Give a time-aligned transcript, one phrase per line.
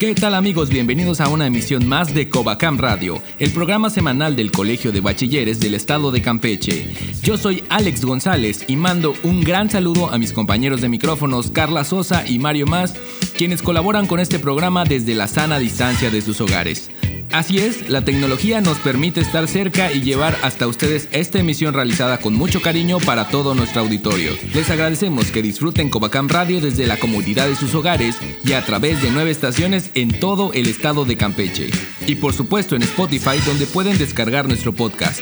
[0.00, 0.70] ¿Qué tal amigos?
[0.70, 5.60] Bienvenidos a una emisión más de Covacam Radio, el programa semanal del Colegio de Bachilleres
[5.60, 6.88] del Estado de Campeche.
[7.22, 11.84] Yo soy Alex González y mando un gran saludo a mis compañeros de micrófonos Carla
[11.84, 12.94] Sosa y Mario Más,
[13.36, 16.90] quienes colaboran con este programa desde la sana distancia de sus hogares.
[17.32, 22.18] Así es, la tecnología nos permite estar cerca y llevar hasta ustedes esta emisión realizada
[22.18, 24.32] con mucho cariño para todo nuestro auditorio.
[24.52, 29.00] Les agradecemos que disfruten Covacam Radio desde la comodidad de sus hogares y a través
[29.00, 31.70] de nueve estaciones en todo el estado de Campeche.
[32.04, 35.20] Y por supuesto en Spotify donde pueden descargar nuestro podcast.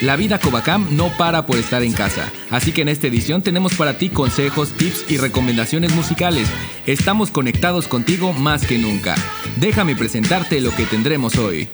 [0.00, 3.74] La vida Covacam no para por estar en casa, así que en esta edición tenemos
[3.74, 6.48] para ti consejos, tips y recomendaciones musicales.
[6.90, 9.14] Estamos conectados contigo más que nunca.
[9.60, 11.68] Déjame presentarte lo que tendremos hoy.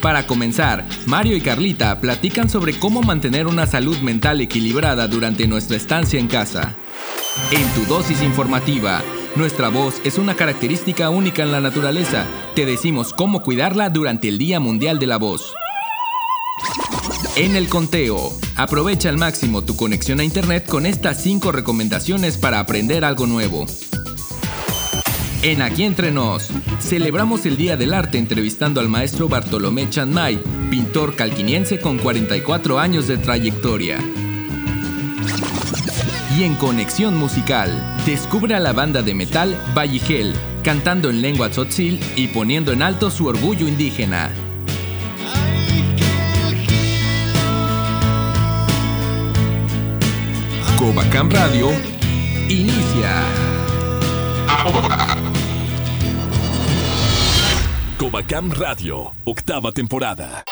[0.00, 5.76] Para comenzar, Mario y Carlita platican sobre cómo mantener una salud mental equilibrada durante nuestra
[5.76, 6.74] estancia en casa.
[7.50, 9.02] En tu dosis informativa,
[9.36, 12.24] nuestra voz es una característica única en la naturaleza.
[12.54, 15.52] Te decimos cómo cuidarla durante el Día Mundial de la Voz.
[17.40, 22.60] En el conteo, aprovecha al máximo tu conexión a Internet con estas 5 recomendaciones para
[22.60, 23.64] aprender algo nuevo.
[25.40, 26.48] En Aquí Entre Nos,
[26.80, 30.38] celebramos el Día del Arte entrevistando al maestro Bartolomé Chanmay,
[30.68, 33.96] pintor calquiniense con 44 años de trayectoria.
[36.36, 42.00] Y en Conexión Musical, descubre a la banda de metal Valligel, cantando en lengua tzotzil
[42.16, 44.30] y poniendo en alto su orgullo indígena.
[50.80, 51.68] Covacam Radio
[52.48, 53.12] inicia.
[57.98, 60.42] Covacam Radio, octava temporada.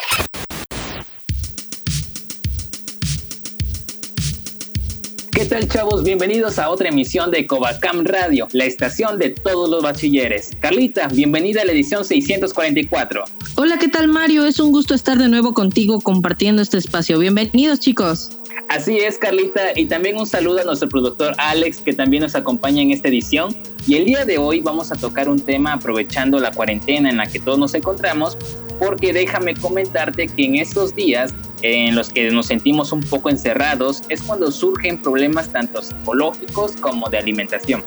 [5.32, 6.04] ¿Qué tal chavos?
[6.04, 10.50] Bienvenidos a otra emisión de Covacam Radio, la estación de todos los bachilleres.
[10.60, 13.24] Carlita, bienvenida a la edición 644.
[13.56, 14.44] Hola, ¿qué tal Mario?
[14.44, 17.18] Es un gusto estar de nuevo contigo compartiendo este espacio.
[17.18, 18.28] Bienvenidos chicos.
[18.66, 22.82] Así es, Carlita, y también un saludo a nuestro productor Alex, que también nos acompaña
[22.82, 23.54] en esta edición.
[23.86, 27.26] Y el día de hoy vamos a tocar un tema aprovechando la cuarentena en la
[27.26, 28.36] que todos nos encontramos,
[28.78, 31.32] porque déjame comentarte que en estos días
[31.62, 37.08] en los que nos sentimos un poco encerrados es cuando surgen problemas tanto psicológicos como
[37.08, 37.82] de alimentación.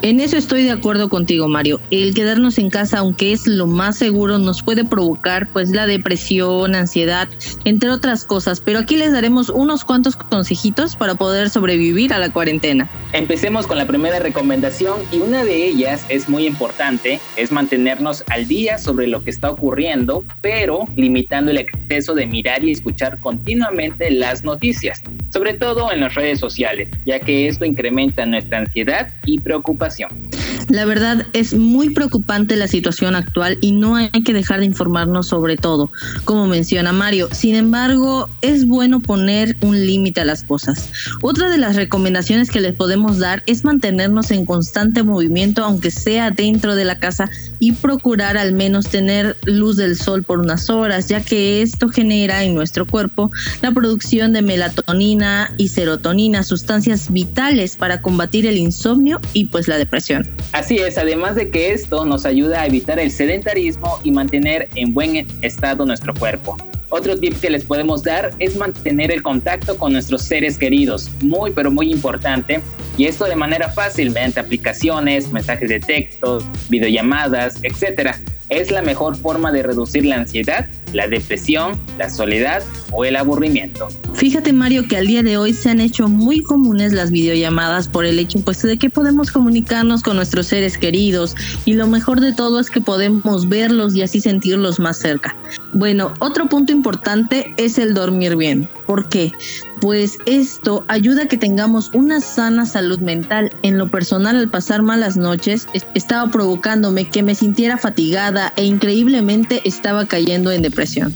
[0.00, 1.80] En eso estoy de acuerdo contigo, Mario.
[1.90, 6.76] El quedarnos en casa, aunque es lo más seguro, nos puede provocar pues la depresión,
[6.76, 7.28] ansiedad,
[7.64, 12.30] entre otras cosas, pero aquí les daremos unos cuantos consejitos para poder sobrevivir a la
[12.30, 12.88] cuarentena.
[13.12, 18.46] Empecemos con la primera recomendación y una de ellas es muy importante, es mantenernos al
[18.46, 24.12] día sobre lo que está ocurriendo, pero limitando el exceso de mirar y escuchar continuamente
[24.12, 29.40] las noticias, sobre todo en las redes sociales, ya que esto incrementa nuestra ansiedad y
[29.40, 30.37] preocupación situación.
[30.68, 35.26] La verdad es muy preocupante la situación actual y no hay que dejar de informarnos
[35.26, 35.90] sobre todo,
[36.24, 37.28] como menciona Mario.
[37.32, 40.90] Sin embargo, es bueno poner un límite a las cosas.
[41.22, 46.30] Otra de las recomendaciones que les podemos dar es mantenernos en constante movimiento, aunque sea
[46.30, 47.30] dentro de la casa,
[47.60, 52.44] y procurar al menos tener luz del sol por unas horas, ya que esto genera
[52.44, 53.30] en nuestro cuerpo
[53.62, 59.78] la producción de melatonina y serotonina, sustancias vitales para combatir el insomnio y pues la
[59.78, 60.28] depresión.
[60.58, 64.92] Así es, además de que esto nos ayuda a evitar el sedentarismo y mantener en
[64.92, 66.56] buen estado nuestro cuerpo.
[66.88, 71.52] Otro tip que les podemos dar es mantener el contacto con nuestros seres queridos, muy
[71.52, 72.60] pero muy importante,
[72.96, 78.16] y esto de manera fácil mediante aplicaciones, mensajes de texto, videollamadas, etc
[78.48, 82.62] es la mejor forma de reducir la ansiedad, la depresión, la soledad
[82.92, 83.88] o el aburrimiento.
[84.14, 88.04] Fíjate Mario que al día de hoy se han hecho muy comunes las videollamadas por
[88.04, 92.32] el hecho pues de que podemos comunicarnos con nuestros seres queridos y lo mejor de
[92.32, 95.36] todo es que podemos verlos y así sentirlos más cerca.
[95.74, 98.68] Bueno, otro punto importante es el dormir bien.
[98.86, 99.32] ¿Por qué?
[99.80, 103.50] Pues esto ayuda a que tengamos una sana salud mental.
[103.62, 109.60] En lo personal, al pasar malas noches, estaba provocándome que me sintiera fatigada e increíblemente
[109.64, 111.12] estaba cayendo en depresión.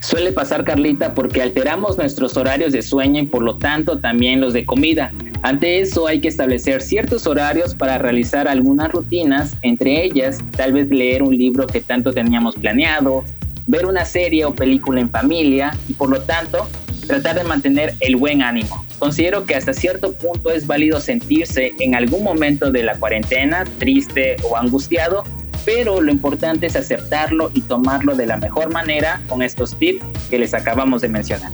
[0.00, 4.52] Suele pasar, Carlita, porque alteramos nuestros horarios de sueño y por lo tanto también los
[4.52, 5.12] de comida.
[5.42, 10.88] Ante eso hay que establecer ciertos horarios para realizar algunas rutinas, entre ellas tal vez
[10.88, 13.24] leer un libro que tanto teníamos planeado,
[13.72, 16.68] ver una serie o película en familia y por lo tanto
[17.06, 18.84] tratar de mantener el buen ánimo.
[18.98, 24.36] Considero que hasta cierto punto es válido sentirse en algún momento de la cuarentena triste
[24.48, 25.24] o angustiado,
[25.64, 30.38] pero lo importante es aceptarlo y tomarlo de la mejor manera con estos tips que
[30.38, 31.50] les acabamos de mencionar.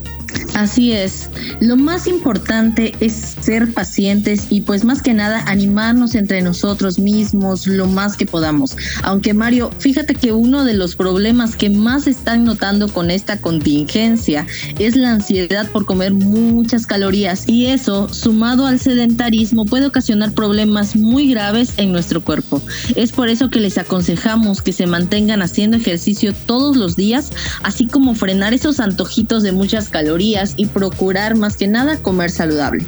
[0.59, 1.31] Así es.
[1.61, 7.69] Lo más importante es ser pacientes y pues más que nada animarnos entre nosotros mismos
[7.69, 8.77] lo más que podamos.
[9.05, 14.49] Aunque Mario, fíjate que uno de los problemas que más están notando con esta contingencia
[14.81, 20.97] es la ansiedad por comer muchas calorías y eso, sumado al sedentarismo, puede ocasionar problemas
[20.97, 22.61] muy graves en nuestro cuerpo.
[22.97, 27.31] Es por eso que les aconsejamos que se mantengan haciendo ejercicio todos los días,
[27.63, 32.85] así como frenar esos antojitos de muchas calorías y procurar más que nada comer saludable.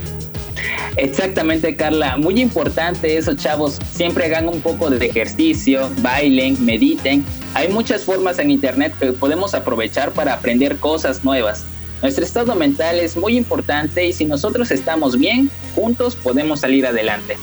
[0.97, 2.17] Exactamente, Carla.
[2.17, 3.79] Muy importante eso, chavos.
[3.93, 7.25] Siempre hagan un poco de ejercicio, bailen, mediten.
[7.55, 11.65] Hay muchas formas en Internet que podemos aprovechar para aprender cosas nuevas.
[12.03, 17.37] Nuestro estado mental es muy importante y si nosotros estamos bien, juntos podemos salir adelante.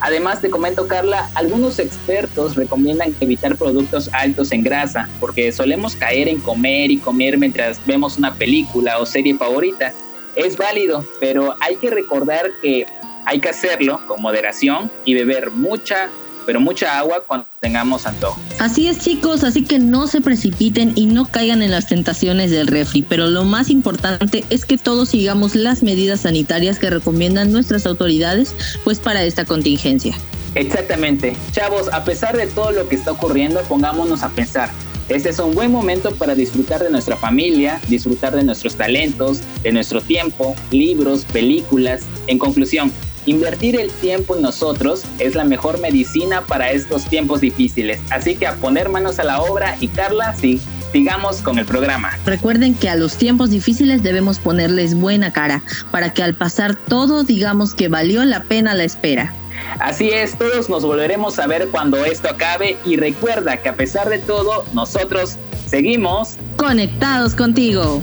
[0.00, 6.26] Además, te comento, Carla, algunos expertos recomiendan evitar productos altos en grasa porque solemos caer
[6.26, 9.92] en comer y comer mientras vemos una película o serie favorita.
[10.36, 12.86] Es válido, pero hay que recordar que
[13.26, 16.08] hay que hacerlo con moderación y beber mucha
[16.46, 18.40] pero mucha agua cuando tengamos antojo.
[18.58, 22.66] Así es chicos, así que no se precipiten y no caigan en las tentaciones del
[22.66, 27.86] refri, pero lo más importante es que todos sigamos las medidas sanitarias que recomiendan nuestras
[27.86, 28.54] autoridades
[28.84, 30.14] pues para esta contingencia.
[30.54, 31.36] Exactamente.
[31.52, 34.70] Chavos, a pesar de todo lo que está ocurriendo, pongámonos a pensar.
[35.08, 39.72] Este es un buen momento para disfrutar de nuestra familia, disfrutar de nuestros talentos, de
[39.72, 42.02] nuestro tiempo, libros, películas.
[42.28, 42.92] En conclusión,
[43.26, 48.00] Invertir el tiempo en nosotros es la mejor medicina para estos tiempos difíciles.
[48.10, 50.60] Así que a poner manos a la obra y Carla, sí,
[50.92, 52.10] sigamos con el programa.
[52.24, 57.24] Recuerden que a los tiempos difíciles debemos ponerles buena cara para que al pasar todo
[57.24, 59.34] digamos que valió la pena la espera.
[59.78, 64.08] Así es, todos nos volveremos a ver cuando esto acabe y recuerda que a pesar
[64.08, 65.36] de todo, nosotros
[65.66, 68.02] seguimos conectados contigo.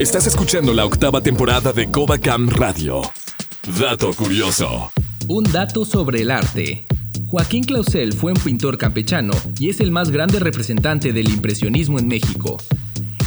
[0.00, 1.90] Estás escuchando la octava temporada de
[2.22, 3.02] Cam Radio.
[3.78, 4.90] Dato curioso.
[5.28, 6.86] Un dato sobre el arte.
[7.26, 12.08] Joaquín Clausel fue un pintor campechano y es el más grande representante del impresionismo en
[12.08, 12.56] México.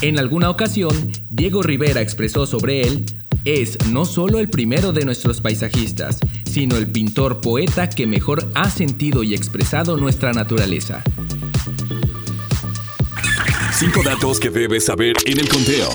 [0.01, 3.05] En alguna ocasión, Diego Rivera expresó sobre él,
[3.45, 8.71] es no solo el primero de nuestros paisajistas, sino el pintor poeta que mejor ha
[8.71, 11.03] sentido y expresado nuestra naturaleza.
[13.77, 15.89] Cinco datos que debes saber en el conteo.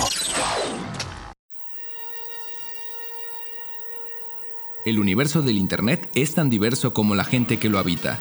[4.89, 8.19] El universo del Internet es tan diverso como la gente que lo habita.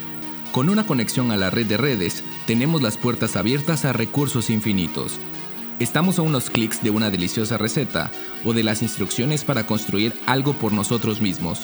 [0.51, 5.17] Con una conexión a la red de redes, tenemos las puertas abiertas a recursos infinitos.
[5.79, 8.11] Estamos a unos clics de una deliciosa receta
[8.43, 11.61] o de las instrucciones para construir algo por nosotros mismos.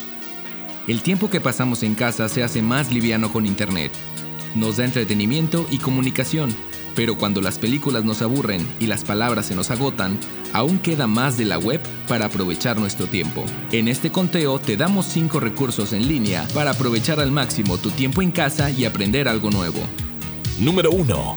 [0.88, 3.92] El tiempo que pasamos en casa se hace más liviano con Internet.
[4.54, 6.48] Nos da entretenimiento y comunicación,
[6.94, 10.18] pero cuando las películas nos aburren y las palabras se nos agotan,
[10.52, 13.44] aún queda más de la web para aprovechar nuestro tiempo.
[13.72, 18.22] En este conteo te damos 5 recursos en línea para aprovechar al máximo tu tiempo
[18.22, 19.80] en casa y aprender algo nuevo.
[20.58, 21.36] Número 1.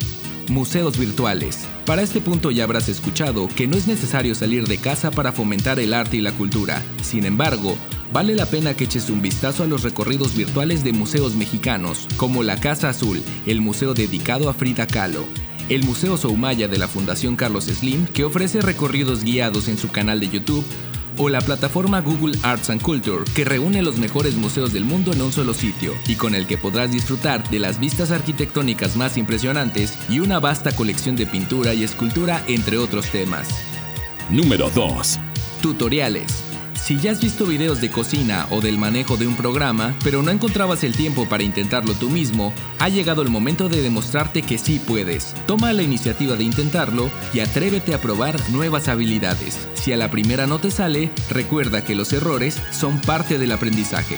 [0.50, 1.66] Museos virtuales.
[1.86, 5.80] Para este punto ya habrás escuchado que no es necesario salir de casa para fomentar
[5.80, 6.82] el arte y la cultura.
[7.02, 7.76] Sin embargo,
[8.14, 12.44] vale la pena que eches un vistazo a los recorridos virtuales de museos mexicanos, como
[12.44, 15.26] la Casa Azul, el museo dedicado a Frida Kahlo,
[15.70, 20.20] el Museo Soumaya de la Fundación Carlos Slim, que ofrece recorridos guiados en su canal
[20.20, 20.66] de YouTube,
[21.18, 25.22] o la plataforma Google Arts and Culture, que reúne los mejores museos del mundo en
[25.22, 29.98] un solo sitio, y con el que podrás disfrutar de las vistas arquitectónicas más impresionantes
[30.10, 33.48] y una vasta colección de pintura y escultura, entre otros temas.
[34.30, 35.20] Número 2.
[35.62, 36.47] Tutoriales.
[36.88, 40.32] Si ya has visto videos de cocina o del manejo de un programa, pero no
[40.32, 44.80] encontrabas el tiempo para intentarlo tú mismo, ha llegado el momento de demostrarte que sí
[44.80, 45.34] puedes.
[45.48, 49.68] Toma la iniciativa de intentarlo y atrévete a probar nuevas habilidades.
[49.74, 54.16] Si a la primera no te sale, recuerda que los errores son parte del aprendizaje.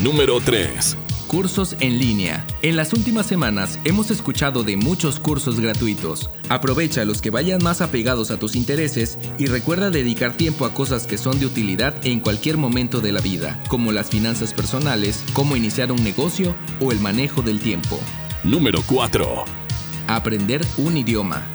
[0.00, 0.96] Número 3.
[1.34, 2.46] Cursos en línea.
[2.62, 6.30] En las últimas semanas hemos escuchado de muchos cursos gratuitos.
[6.48, 11.08] Aprovecha los que vayan más apegados a tus intereses y recuerda dedicar tiempo a cosas
[11.08, 15.56] que son de utilidad en cualquier momento de la vida, como las finanzas personales, cómo
[15.56, 17.98] iniciar un negocio o el manejo del tiempo.
[18.44, 19.44] Número 4.
[20.06, 21.50] Aprender un idioma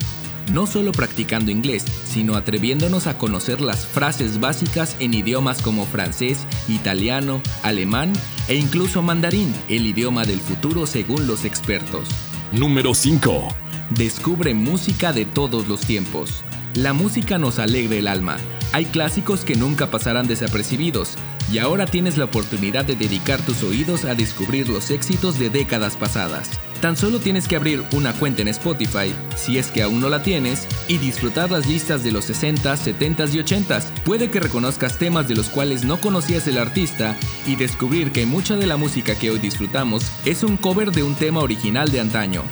[0.51, 6.45] no solo practicando inglés, sino atreviéndonos a conocer las frases básicas en idiomas como francés,
[6.67, 8.13] italiano, alemán
[8.47, 12.09] e incluso mandarín, el idioma del futuro según los expertos.
[12.51, 13.47] Número 5.
[13.91, 16.43] Descubre música de todos los tiempos.
[16.73, 18.37] La música nos alegra el alma.
[18.71, 21.15] Hay clásicos que nunca pasarán desapercibidos
[21.51, 25.95] y ahora tienes la oportunidad de dedicar tus oídos a descubrir los éxitos de décadas
[25.95, 26.51] pasadas.
[26.79, 30.21] Tan solo tienes que abrir una cuenta en Spotify, si es que aún no la
[30.21, 33.79] tienes, y disfrutar las listas de los 60, 70 y 80.
[34.05, 38.55] Puede que reconozcas temas de los cuales no conocías el artista y descubrir que mucha
[38.55, 42.43] de la música que hoy disfrutamos es un cover de un tema original de antaño.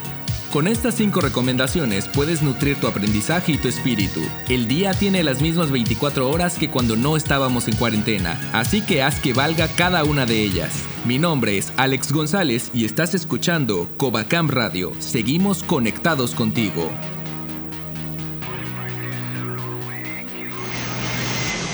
[0.51, 4.21] Con estas 5 recomendaciones puedes nutrir tu aprendizaje y tu espíritu.
[4.47, 9.03] El día tiene las mismas 24 horas que cuando no estábamos en cuarentena, así que
[9.03, 10.71] haz que valga cada una de ellas.
[11.05, 14.93] Mi nombre es Alex González y estás escuchando Covacam Radio.
[14.99, 16.89] Seguimos conectados contigo.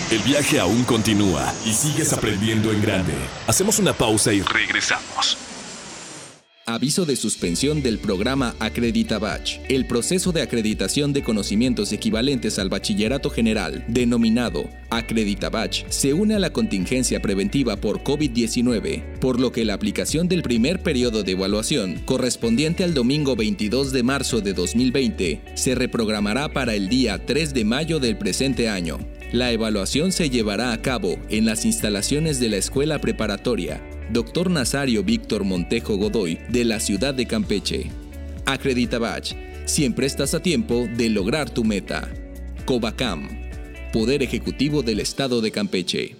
[0.09, 3.13] El viaje aún continúa y sigues aprendiendo en grande.
[3.47, 5.37] Hacemos una pausa y regresamos.
[6.65, 9.59] Aviso de suspensión del programa Acredita Batch.
[9.67, 16.35] El proceso de acreditación de conocimientos equivalentes al bachillerato general, denominado Acredita Batch, se une
[16.35, 21.33] a la contingencia preventiva por COVID-19, por lo que la aplicación del primer periodo de
[21.33, 27.53] evaluación, correspondiente al domingo 22 de marzo de 2020, se reprogramará para el día 3
[27.53, 28.99] de mayo del presente año.
[29.33, 34.49] La evaluación se llevará a cabo en las instalaciones de la escuela preparatoria Dr.
[34.49, 37.91] Nazario Víctor Montejo Godoy, de la ciudad de Campeche.
[38.45, 39.33] Acredita Batch,
[39.65, 42.09] siempre estás a tiempo de lograr tu meta.
[42.65, 43.29] Covacam,
[43.91, 46.15] Poder Ejecutivo del Estado de Campeche.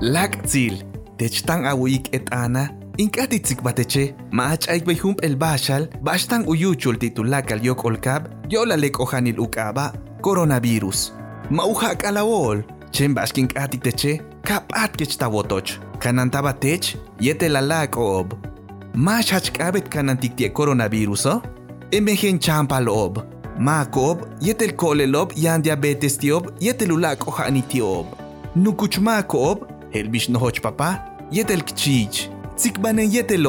[0.00, 0.84] Lakzil,
[1.16, 4.68] techtang awik et ana, inkatitzik bateche, maach
[5.02, 11.25] hump el bashal, bastang uyuchul titulak al yok olkab, yolalek ojanil ukaba, coronavirus.
[11.50, 17.96] Mauja kalawol, chen baskin atik teche, kap at kech tawotoch, kanantaba tech, yete la lak
[17.96, 18.34] ob.
[18.94, 21.42] Mash hach kabet kanantik tie coronavirus, oh?
[21.92, 23.22] Emejen champal ob.
[23.58, 28.06] Ma kob, yetel kole lob yan diabetes tiob, yetel ulak ohani tiob.
[28.56, 30.98] Nukuch ma kob, helbish nohoch papa,
[31.30, 32.28] yetel kchich.
[32.56, 33.46] Tsikbanen yetel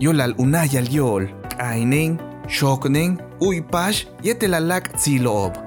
[0.00, 1.28] yolal unayal yol.
[1.56, 5.65] Kainen, shoknen, uypash, yetel alak tsilob.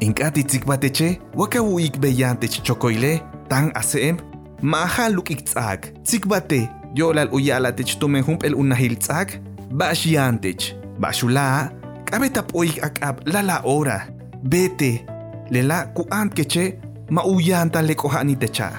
[0.00, 4.16] Inkati tsikbateche, wakawu ikbeyantech chokoile, tan asem,
[4.62, 5.92] maha luk iktzak.
[6.04, 9.40] Tsikbate, yolal uyalatech tumehump el unahil tzak,
[9.70, 10.74] bashiantech.
[10.98, 11.70] Bashula,
[12.04, 14.08] kabetap oik akab lala ora.
[14.42, 15.04] Bete,
[15.50, 16.80] lela kuant keche,
[17.10, 18.72] mauyanta lekohani techa.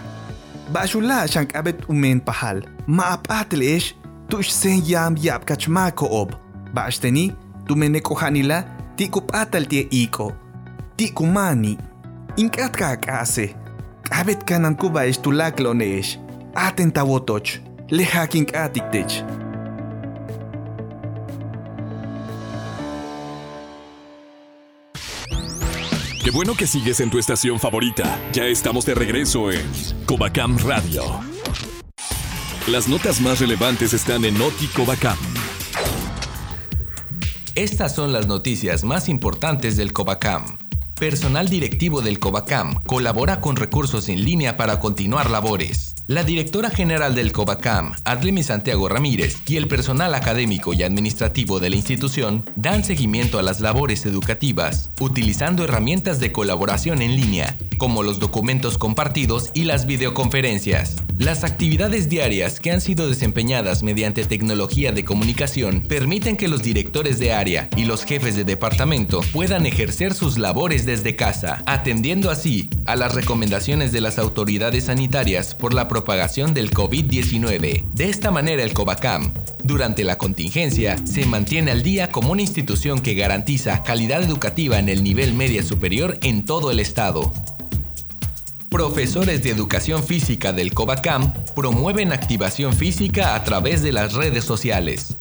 [0.74, 3.94] Bashula shank abet umen pahal, maapatlesh,
[4.28, 6.34] tush sen yam yap kachma koob.
[6.74, 7.36] Bashteni,
[7.68, 8.66] tumenekohanila,
[8.98, 10.34] tikupatal tie iko.
[11.01, 11.77] Ti kumani,
[12.38, 13.58] inkat ka kase.
[14.05, 16.22] Kabet ka ng kuba is tulak lonesh.
[16.53, 17.58] Aten tawotoch,
[17.89, 19.25] lehaking atiktech.
[26.22, 28.05] Qué bueno que sigues en tu estación favorita.
[28.31, 29.65] Ya estamos de regreso en
[30.05, 31.01] Covacam Radio.
[32.67, 35.17] Las notas más relevantes están en Noti Covacam.
[37.55, 40.61] Estas son las noticias más importantes del Covacam.
[41.01, 45.96] Personal directivo del Covacam colabora con recursos en línea para continuar labores.
[46.05, 51.72] La directora general del COVACAM, Adlemi Santiago Ramírez, y el personal académico y administrativo de
[51.72, 58.04] la institución dan seguimiento a las labores educativas, utilizando herramientas de colaboración en línea, como
[58.04, 60.98] los documentos compartidos y las videoconferencias.
[61.18, 67.18] Las actividades diarias que han sido desempeñadas mediante tecnología de comunicación permiten que los directores
[67.18, 72.70] de área y los jefes de departamento puedan ejercer sus labores desde casa, atendiendo así
[72.86, 77.92] a las recomendaciones de las autoridades sanitarias por la propagación del COVID-19.
[77.94, 79.34] De esta manera el COVACAM,
[79.64, 84.88] durante la contingencia, se mantiene al día como una institución que garantiza calidad educativa en
[84.88, 87.32] el nivel media superior en todo el estado.
[88.72, 95.18] Profesores de educación física del COVACAM promueven activación física a través de las redes sociales.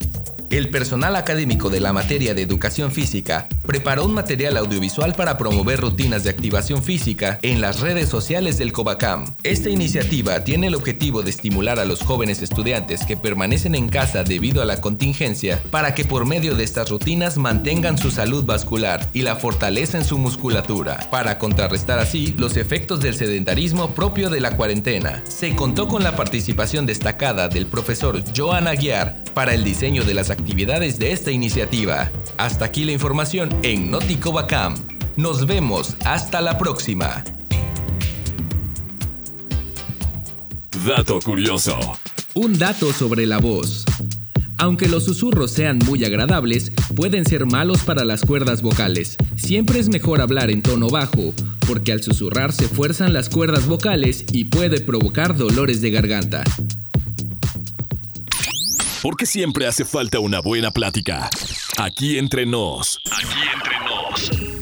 [0.50, 5.80] El personal académico de la materia de educación física preparó un material audiovisual para promover
[5.80, 9.26] rutinas de activación física en las redes sociales del COVACAM.
[9.44, 14.24] Esta iniciativa tiene el objetivo de estimular a los jóvenes estudiantes que permanecen en casa
[14.24, 19.08] debido a la contingencia para que por medio de estas rutinas mantengan su salud vascular
[19.12, 24.40] y la fortaleza en su musculatura, para contrarrestar así los efectos del sedentarismo propio de
[24.40, 25.22] la cuarentena.
[25.28, 30.30] Se contó con la participación destacada del profesor Joan Aguiar para el diseño de las
[30.98, 32.10] de esta iniciativa.
[32.36, 34.74] Hasta aquí la información en Notico Bacam.
[35.16, 37.24] Nos vemos hasta la próxima.
[40.86, 41.76] Dato curioso.
[42.34, 43.84] Un dato sobre la voz.
[44.56, 49.16] Aunque los susurros sean muy agradables, pueden ser malos para las cuerdas vocales.
[49.36, 51.32] Siempre es mejor hablar en tono bajo,
[51.66, 56.44] porque al susurrar se fuerzan las cuerdas vocales y puede provocar dolores de garganta.
[59.02, 61.30] Porque siempre hace falta una buena plática.
[61.78, 63.00] Aquí entre nos.
[63.10, 64.60] Aquí entre nos.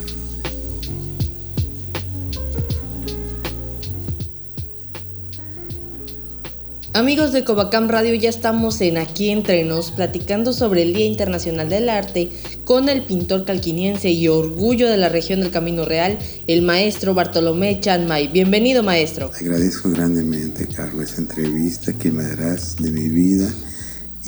[6.93, 11.69] Amigos de Covacam Radio, ya estamos en Aquí Entre Nos platicando sobre el Día Internacional
[11.69, 12.33] del Arte
[12.65, 17.79] con el pintor calquiniense y orgullo de la región del Camino Real, el maestro Bartolomé
[17.81, 18.29] Chanmay.
[18.29, 19.31] Bienvenido, maestro.
[19.39, 23.53] Agradezco grandemente, Carlos, esta entrevista que me darás de mi vida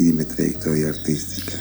[0.01, 1.53] y de mi trayectoria artística.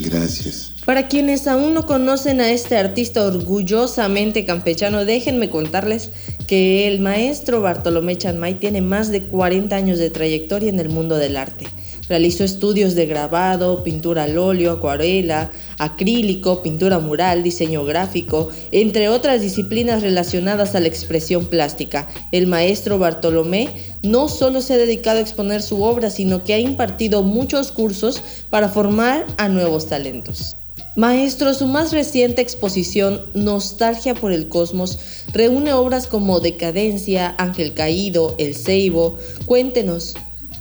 [0.00, 0.77] Gracias.
[0.88, 6.08] Para quienes aún no conocen a este artista orgullosamente campechano, déjenme contarles
[6.46, 11.18] que el maestro Bartolomé Chanmay tiene más de 40 años de trayectoria en el mundo
[11.18, 11.66] del arte.
[12.08, 19.42] Realizó estudios de grabado, pintura al óleo, acuarela, acrílico, pintura mural, diseño gráfico, entre otras
[19.42, 22.08] disciplinas relacionadas a la expresión plástica.
[22.32, 23.68] El maestro Bartolomé
[24.02, 28.22] no solo se ha dedicado a exponer su obra, sino que ha impartido muchos cursos
[28.48, 30.57] para formar a nuevos talentos.
[30.98, 34.98] Maestro, su más reciente exposición, Nostalgia por el Cosmos,
[35.32, 39.16] reúne obras como Decadencia, Ángel Caído, El Ceibo.
[39.46, 40.16] Cuéntenos,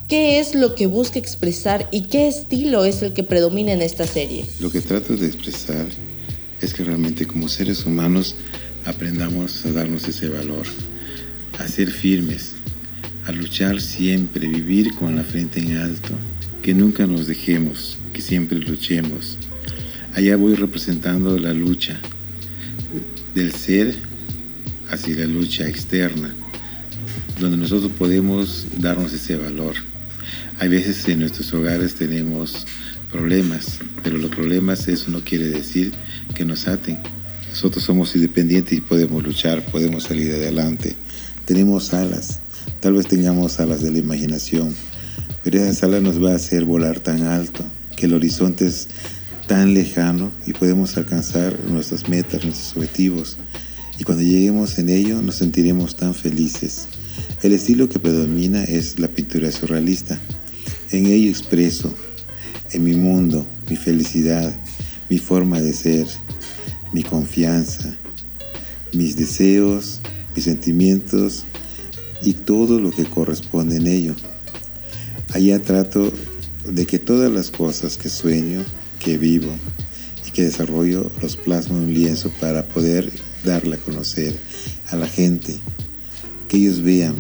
[0.08, 4.06] ¿Qué es lo que busca expresar y qué estilo es el que predomina en esta
[4.06, 4.46] serie?
[4.60, 5.88] Lo que trato de expresar
[6.62, 8.36] es que realmente como seres humanos
[8.86, 10.68] aprendamos a darnos ese valor,
[11.58, 12.54] a ser firmes,
[13.26, 16.14] a luchar siempre, vivir con la frente en alto,
[16.62, 19.40] que nunca nos dejemos, que siempre luchemos.
[20.18, 22.00] Allá voy representando la lucha
[23.36, 23.94] del ser
[24.90, 26.34] hacia la lucha externa,
[27.40, 29.76] donde nosotros podemos darnos ese valor.
[30.58, 32.66] Hay veces en nuestros hogares tenemos
[33.12, 35.94] problemas, pero los problemas eso no quiere decir
[36.34, 36.98] que nos aten.
[37.52, 40.96] Nosotros somos independientes y podemos luchar, podemos salir adelante.
[41.46, 42.40] Tenemos alas,
[42.80, 44.74] tal vez tengamos alas de la imaginación,
[45.44, 47.64] pero esas alas nos va a hacer volar tan alto
[47.96, 48.88] que el horizonte es
[49.48, 53.38] tan lejano y podemos alcanzar nuestras metas, nuestros objetivos.
[53.98, 56.88] Y cuando lleguemos en ello nos sentiremos tan felices.
[57.42, 60.20] El estilo que predomina es la pintura surrealista.
[60.92, 61.94] En ello expreso,
[62.72, 64.54] en mi mundo, mi felicidad,
[65.10, 66.08] mi forma de ser,
[66.94, 67.96] mi confianza,
[68.94, 70.02] mis deseos,
[70.36, 71.44] mis sentimientos
[72.22, 74.16] y todo lo que corresponde en ello.
[75.34, 76.12] Allá trato
[76.68, 78.64] de que todas las cosas que sueño,
[79.00, 79.52] que vivo
[80.26, 83.12] y que desarrollo los plasmo en un lienzo para poder
[83.44, 84.38] darla a conocer
[84.90, 85.56] a la gente,
[86.48, 87.16] que ellos vean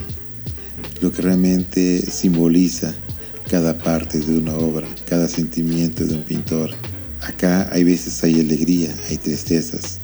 [1.02, 2.96] lo que realmente simboliza
[3.50, 6.72] cada parte de una obra, cada sentimiento de un pintor.
[7.22, 10.00] Acá hay veces hay alegría, hay tristezas.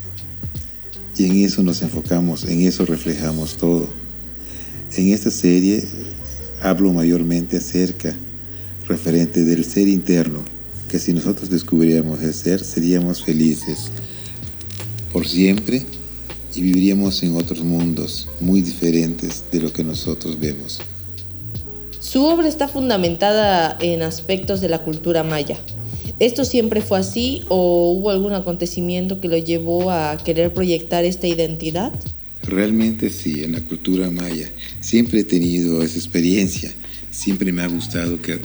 [1.18, 3.88] Y en eso nos enfocamos, en eso reflejamos todo.
[4.96, 5.84] En esta serie
[6.62, 8.16] hablo mayormente acerca,
[8.88, 10.40] referente del ser interno,
[10.94, 13.90] que si nosotros descubriéramos el ser, seríamos felices
[15.12, 15.88] por siempre
[16.54, 20.82] y viviríamos en otros mundos muy diferentes de lo que nosotros vemos.
[22.00, 25.58] Su obra está fundamentada en aspectos de la cultura maya.
[26.20, 31.26] ¿Esto siempre fue así o hubo algún acontecimiento que lo llevó a querer proyectar esta
[31.26, 31.92] identidad?
[32.44, 34.48] Realmente sí, en la cultura maya.
[34.80, 36.72] Siempre he tenido esa experiencia.
[37.14, 38.40] Siempre me ha gustado que,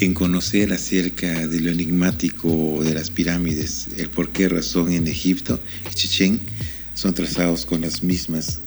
[0.00, 5.60] en conocer acerca de lo enigmático de las pirámides, el por qué razón en Egipto
[5.88, 6.40] y Chichén
[6.94, 8.58] son trazados con las mismas,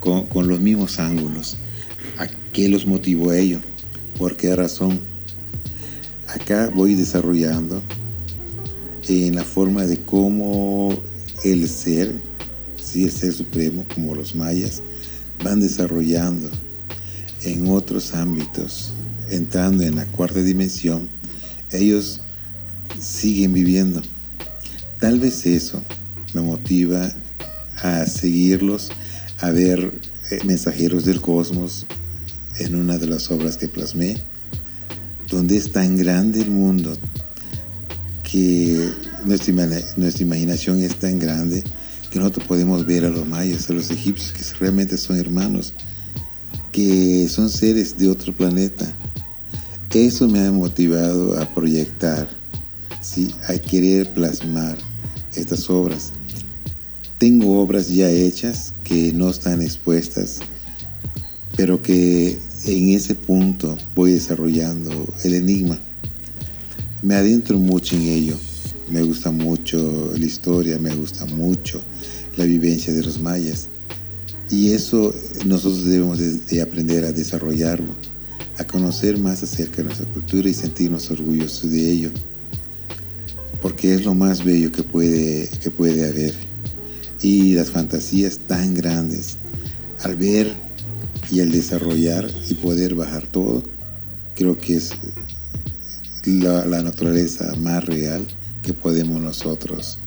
[0.00, 1.56] con, los mismos ángulos.
[2.18, 3.60] ¿A qué los motivó ello?
[4.18, 5.00] ¿Por qué razón?
[6.28, 7.82] Acá voy desarrollando
[9.08, 11.02] en la forma de cómo
[11.42, 12.12] el ser,
[12.76, 14.82] sí, el ser supremo, como los mayas,
[15.42, 16.50] van desarrollando
[17.42, 18.92] en otros ámbitos,
[19.30, 21.08] entrando en la cuarta dimensión,
[21.72, 22.20] ellos
[22.98, 24.02] siguen viviendo.
[24.98, 25.82] Tal vez eso
[26.34, 27.10] me motiva
[27.82, 28.90] a seguirlos,
[29.38, 30.00] a ver
[30.30, 31.86] eh, mensajeros del cosmos,
[32.58, 34.18] en una de las obras que plasmé,
[35.30, 36.92] donde es tan grande el mundo
[38.22, 38.90] que
[39.24, 39.54] nuestra,
[39.96, 41.64] nuestra imaginación es tan grande
[42.10, 45.72] que nosotros podemos ver a los mayas, a los egipcios, que realmente son hermanos,
[46.72, 48.92] que son seres de otro planeta.
[49.92, 52.28] Eso me ha motivado a proyectar,
[53.02, 53.34] ¿sí?
[53.48, 54.78] a querer plasmar
[55.34, 56.12] estas obras.
[57.18, 60.40] Tengo obras ya hechas que no están expuestas
[61.60, 65.78] pero que en ese punto voy desarrollando el enigma.
[67.02, 68.36] Me adentro mucho en ello.
[68.88, 71.82] Me gusta mucho la historia, me gusta mucho
[72.38, 73.68] la vivencia de los mayas.
[74.50, 75.14] Y eso
[75.46, 77.94] nosotros debemos de, aprender a desarrollarlo,
[78.58, 82.10] a conocer más acerca de nuestra cultura y sentirnos orgullosos de ello.
[83.62, 86.34] Porque es lo más bello que puede, que puede haber.
[87.22, 89.36] Y las fantasías tan grandes,
[90.02, 90.52] al ver
[91.30, 93.62] y al desarrollar y poder bajar todo,
[94.34, 94.92] creo que es
[96.24, 98.26] la, naturaleza más real
[98.62, 99.98] que podemos nosotros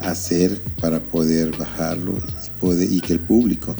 [0.00, 2.18] hacer para poder bajarlo
[2.62, 3.74] y, y que el público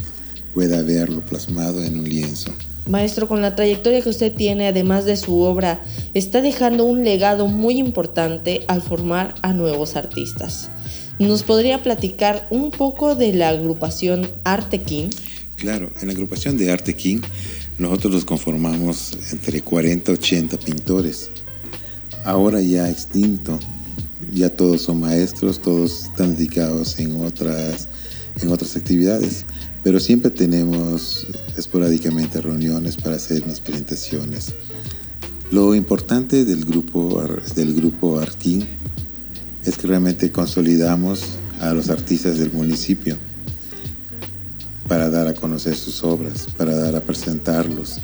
[0.54, 2.52] pueda verlo plasmado en un lienzo.
[2.86, 5.80] Maestro, con la trayectoria que usted tiene, además de su obra,
[6.14, 10.68] está dejando un legado muy importante al formar a nuevos artistas.
[11.18, 15.10] ¿Nos podría platicar un poco de la agrupación Arte King?
[15.56, 17.20] Claro, en la agrupación de Arte King
[17.78, 21.30] nosotros nos conformamos entre 40 y 80 pintores.
[22.24, 23.58] Ahora ya extinto,
[24.32, 27.88] ya todos son maestros, todos están dedicados en otras,
[28.40, 29.44] en otras actividades,
[29.82, 34.52] pero siempre tenemos esporádicamente reuniones para hacer unas presentaciones.
[35.50, 37.22] Lo importante del grupo,
[37.54, 38.62] del grupo King
[39.64, 43.18] es que realmente consolidamos a los artistas del municipio
[44.88, 47.98] para dar a conocer sus obras, para dar a presentarlos.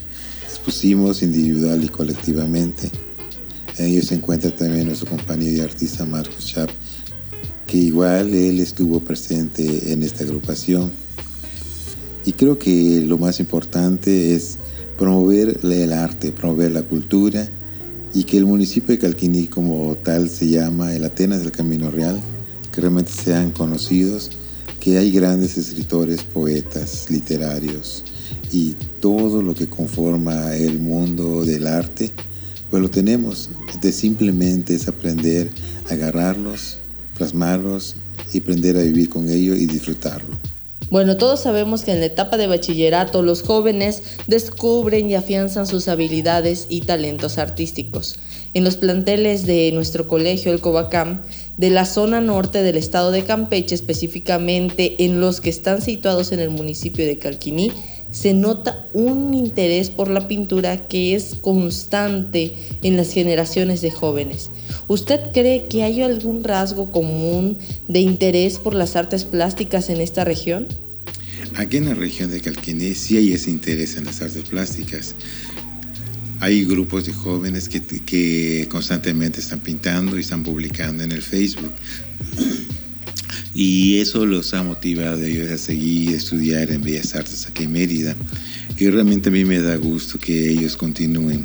[0.44, 2.90] Expusimos individual y colectivamente.
[3.78, 6.70] En ellos se encuentra también nuestro compañero y artista Marcos Chap,
[7.68, 10.90] que igual él estuvo presente en esta agrupación.
[12.24, 14.58] Y creo que lo más importante es
[14.96, 17.48] promover el arte, promover la cultura
[18.12, 22.20] y que el municipio de Calquiní como tal se llama el Atenas del Camino Real,
[22.72, 24.30] que realmente sean conocidos
[24.80, 28.04] que hay grandes escritores, poetas, literarios
[28.50, 32.10] y todo lo que conforma el mundo del arte,
[32.70, 33.50] pues lo tenemos.
[33.82, 35.50] De simplemente es aprender
[35.90, 36.78] a agarrarlos,
[37.18, 37.96] plasmarlos
[38.32, 40.36] y aprender a vivir con ellos y disfrutarlo.
[40.90, 45.86] Bueno, todos sabemos que en la etapa de bachillerato los jóvenes descubren y afianzan sus
[45.88, 48.18] habilidades y talentos artísticos.
[48.54, 51.20] En los planteles de nuestro colegio, el Covacam,
[51.58, 56.40] de la zona norte del estado de Campeche, específicamente en los que están situados en
[56.40, 57.70] el municipio de Calquiní,
[58.10, 64.50] se nota un interés por la pintura que es constante en las generaciones de jóvenes.
[64.88, 70.24] ¿Usted cree que hay algún rasgo común de interés por las artes plásticas en esta
[70.24, 70.66] región?
[71.56, 75.14] Aquí en la región de Calquiní sí hay ese interés en las artes plásticas.
[76.40, 81.72] Hay grupos de jóvenes que, que constantemente están pintando y están publicando en el Facebook.
[83.60, 87.72] Y eso los ha motivado a ellos a seguir estudiar en Bellas Artes aquí en
[87.72, 88.14] Mérida.
[88.76, 91.44] Y realmente a mí me da gusto que ellos continúen,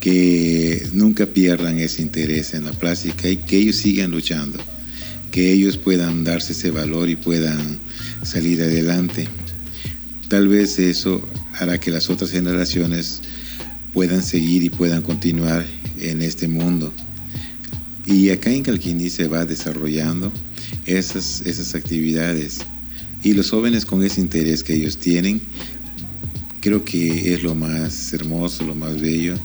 [0.00, 4.58] que nunca pierdan ese interés en la plástica y que ellos sigan luchando,
[5.30, 7.78] que ellos puedan darse ese valor y puedan
[8.22, 9.28] salir adelante.
[10.28, 13.20] Tal vez eso hará que las otras generaciones
[13.92, 15.66] puedan seguir y puedan continuar
[15.98, 16.90] en este mundo.
[18.06, 20.32] Y acá en Calquiní se va desarrollando
[20.86, 22.60] esas, esas actividades.
[23.22, 25.40] Y los jóvenes con ese interés que ellos tienen,
[26.60, 29.36] creo que es lo más hermoso, lo más bello,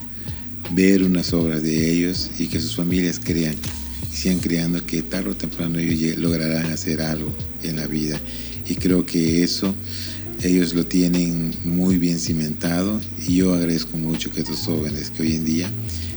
[0.72, 3.56] ver unas obras de ellos y que sus familias crean
[4.12, 8.20] y sigan creando que tarde o temprano ellos lograrán hacer algo en la vida.
[8.68, 9.76] Y creo que eso
[10.44, 15.36] ellos lo tienen muy bien cimentado y yo agradezco mucho que estos jóvenes que hoy
[15.36, 15.70] en día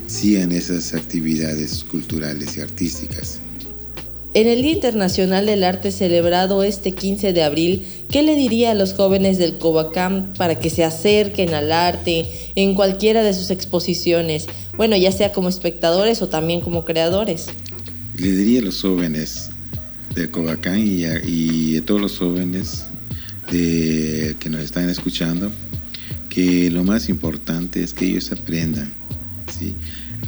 [0.06, 3.40] sigan esas actividades culturales y artísticas.
[4.38, 8.74] En el Día Internacional del Arte celebrado este 15 de abril, ¿qué le diría a
[8.74, 14.46] los jóvenes del Covacam para que se acerquen al arte en cualquiera de sus exposiciones?
[14.76, 17.46] Bueno, ya sea como espectadores o también como creadores.
[18.16, 19.50] Le diría a los jóvenes
[20.14, 22.84] del Covacam y a todos los jóvenes
[23.50, 25.50] que nos están escuchando,
[26.28, 28.92] que lo más importante es que ellos aprendan,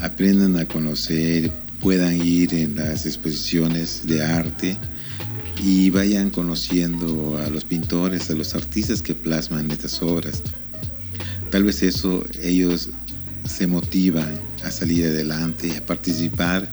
[0.00, 4.76] aprendan a conocer, puedan ir en las exposiciones de arte
[5.62, 10.42] y vayan conociendo a los pintores, a los artistas que plasman estas obras.
[11.50, 12.90] Tal vez eso ellos
[13.44, 16.70] se motivan a salir adelante, a participar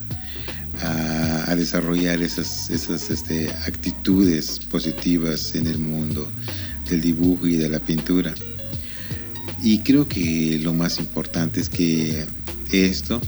[0.82, 6.30] a, desarrollar esas, esas este, actitudes positivas en el mundo
[6.88, 8.34] del dibujo y de la pintura.
[9.62, 12.26] Y creo que lo más importante es que
[12.70, 13.20] esto,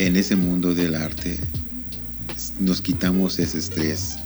[0.00, 1.38] en ese mundo del arte,
[2.58, 4.16] nos quitamos ese estrés.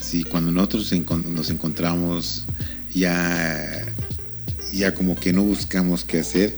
[0.00, 0.92] Si cuando nosotros
[1.26, 2.44] nos encontramos
[2.92, 3.86] ya,
[4.72, 6.56] ya como que no buscamos qué hacer,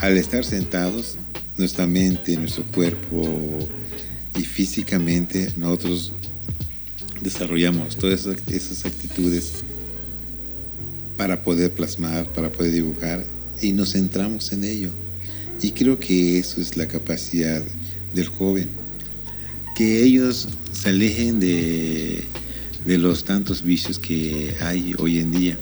[0.00, 1.16] al estar sentados,
[1.56, 3.68] nuestra mente, nuestro cuerpo
[4.36, 6.12] y físicamente nosotros
[7.20, 9.62] desarrollamos todas esas actitudes
[11.16, 13.24] para poder plasmar, para poder dibujar
[13.62, 15.05] y nos centramos en ello.
[15.62, 17.62] Y creo que eso es la capacidad
[18.14, 18.68] del joven,
[19.74, 22.24] que ellos se alejen de,
[22.84, 25.58] de los tantos vicios que hay hoy en día,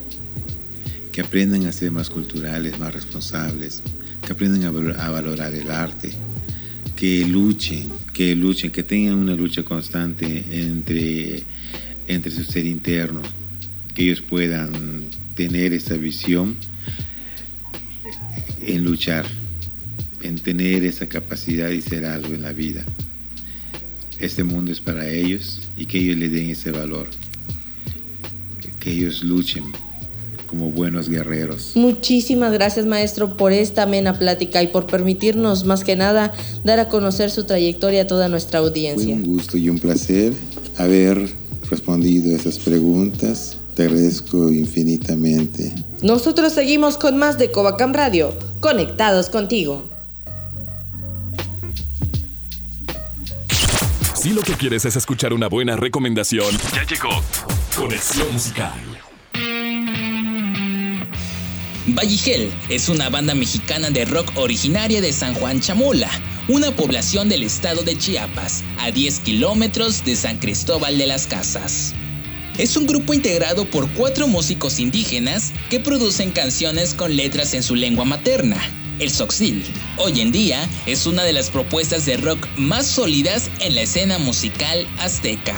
[1.11, 3.83] que aprendan a ser más culturales, más responsables,
[4.25, 6.11] que aprendan a, valorar el arte,
[6.97, 11.43] que luchen, que luchen, que tengan una lucha constante entre,
[12.09, 13.23] entre su ser interno,
[13.95, 15.05] que ellos puedan
[15.35, 16.57] tener esa visión
[18.67, 19.27] en luchar,
[20.25, 22.85] en tener esa capacidad y ser algo en la vida.
[24.19, 27.09] Este mundo es para ellos y que ellos le den ese valor,
[28.81, 29.65] que ellos luchen
[30.47, 31.73] como buenos guerreros.
[31.75, 36.33] Muchísimas gracias maestro por esta amena plática y por permitirnos más que nada
[36.63, 39.15] dar a conocer su trayectoria a toda nuestra audiencia.
[39.15, 40.33] Fue un gusto y un placer
[40.79, 41.29] haber
[41.69, 43.59] respondido a esas preguntas.
[43.75, 45.75] Te agradezco infinitamente.
[46.01, 49.94] Nosotros seguimos con más de Covacam Radio, conectados contigo.
[54.25, 57.11] Si lo que quieres es escuchar una buena recomendación, ya llegó
[57.77, 58.73] Conexión Musical.
[61.89, 66.09] Valligel es una banda mexicana de rock originaria de San Juan Chamula,
[66.49, 71.93] una población del estado de Chiapas, a 10 kilómetros de San Cristóbal de las Casas.
[72.57, 77.75] Es un grupo integrado por cuatro músicos indígenas que producen canciones con letras en su
[77.75, 78.57] lengua materna,
[78.99, 79.65] el Soxil.
[79.99, 84.19] Hoy en día es una de las propuestas de rock más sólidas en la escena
[84.19, 85.57] musical azteca.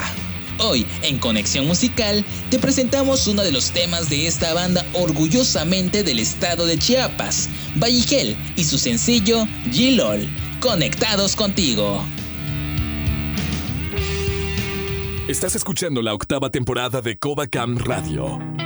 [0.59, 6.19] Hoy, en Conexión Musical, te presentamos uno de los temas de esta banda orgullosamente del
[6.19, 10.27] estado de Chiapas, Valligel, y su sencillo G-LOL.
[10.59, 12.03] Conectados contigo.
[15.27, 18.56] Estás escuchando la octava temporada de Cam Radio.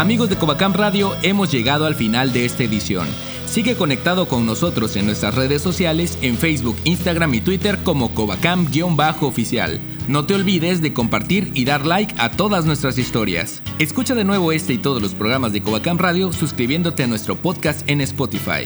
[0.00, 3.06] Amigos de Covacam Radio, hemos llegado al final de esta edición.
[3.44, 9.78] Sigue conectado con nosotros en nuestras redes sociales, en Facebook, Instagram y Twitter como Covacam-oficial.
[10.08, 13.60] No te olvides de compartir y dar like a todas nuestras historias.
[13.78, 17.86] Escucha de nuevo este y todos los programas de Covacam Radio suscribiéndote a nuestro podcast
[17.86, 18.64] en Spotify.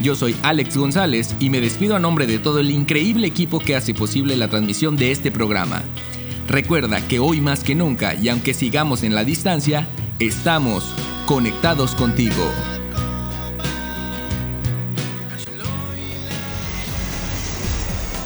[0.00, 3.74] Yo soy Alex González y me despido a nombre de todo el increíble equipo que
[3.74, 5.82] hace posible la transmisión de este programa.
[6.46, 9.88] Recuerda que hoy más que nunca, y aunque sigamos en la distancia,
[10.22, 10.84] Estamos
[11.26, 12.71] conectados contigo.